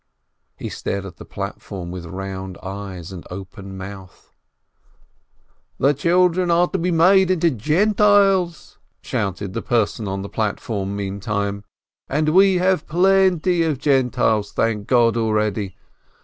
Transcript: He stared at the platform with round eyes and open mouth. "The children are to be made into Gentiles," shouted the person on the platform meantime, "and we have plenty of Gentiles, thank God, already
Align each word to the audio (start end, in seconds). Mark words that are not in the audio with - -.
He 0.57 0.69
stared 0.69 1.05
at 1.05 1.17
the 1.17 1.25
platform 1.25 1.91
with 1.91 2.07
round 2.07 2.57
eyes 2.63 3.11
and 3.11 3.23
open 3.29 3.77
mouth. 3.77 4.31
"The 5.77 5.93
children 5.93 6.49
are 6.49 6.67
to 6.69 6.79
be 6.79 6.89
made 6.89 7.29
into 7.29 7.51
Gentiles," 7.51 8.79
shouted 9.03 9.53
the 9.53 9.61
person 9.61 10.07
on 10.07 10.23
the 10.23 10.27
platform 10.27 10.95
meantime, 10.95 11.63
"and 12.09 12.29
we 12.29 12.55
have 12.55 12.87
plenty 12.87 13.61
of 13.61 13.77
Gentiles, 13.77 14.51
thank 14.53 14.87
God, 14.87 15.17
already 15.17 15.77